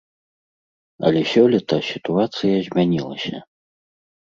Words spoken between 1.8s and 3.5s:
сітуацыя змянілася.